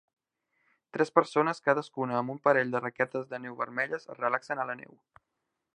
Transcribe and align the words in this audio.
Tres 0.95 1.11
persones, 1.17 1.61
cadascuna 1.67 2.17
amb 2.21 2.33
un 2.35 2.41
parell 2.49 2.73
de 2.77 2.83
raquetes 2.87 3.29
de 3.35 3.41
neu 3.45 3.61
vermelles, 3.61 4.09
es 4.15 4.23
relaxen 4.25 4.65
a 4.65 4.69
la 4.71 4.81
neu. 4.81 4.97